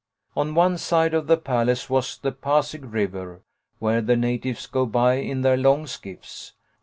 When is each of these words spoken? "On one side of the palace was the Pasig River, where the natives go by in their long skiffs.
"On 0.35 0.55
one 0.55 0.79
side 0.79 1.13
of 1.13 1.27
the 1.27 1.37
palace 1.37 1.87
was 1.87 2.17
the 2.17 2.31
Pasig 2.31 2.85
River, 2.91 3.43
where 3.77 4.01
the 4.01 4.17
natives 4.17 4.65
go 4.65 4.87
by 4.87 5.17
in 5.19 5.41
their 5.43 5.57
long 5.57 5.85
skiffs. 5.85 6.53